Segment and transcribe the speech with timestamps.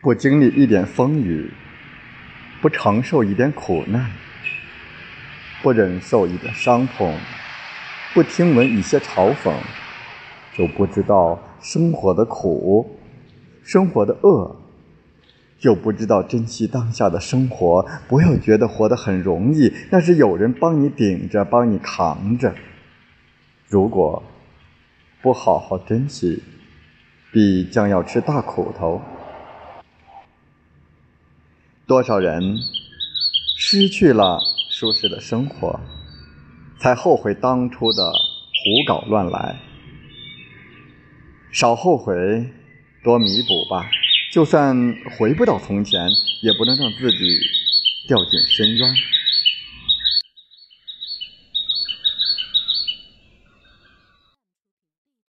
[0.00, 1.50] 不经历一点风雨，
[2.62, 4.12] 不承受一点苦难，
[5.60, 7.18] 不忍受一点伤痛，
[8.14, 9.52] 不听闻一些嘲讽，
[10.56, 12.96] 就不知道生活的苦，
[13.64, 14.54] 生活的恶，
[15.58, 17.84] 就不知道珍惜当下的生活。
[18.06, 22.54] 不要觉得活得很容易，那是有人帮你顶着，帮你扛着。
[23.66, 24.22] 如果
[25.20, 26.44] 不好好珍惜，
[27.32, 29.02] 必将要吃大苦头。
[31.88, 32.58] 多少人
[33.56, 34.38] 失去了
[34.68, 35.80] 舒适的生活，
[36.78, 39.58] 才后悔当初的胡搞乱来。
[41.50, 42.14] 少后悔，
[43.02, 43.90] 多弥补吧。
[44.30, 46.10] 就算回不到从前，
[46.42, 47.40] 也不能让自己
[48.06, 48.94] 掉进深渊。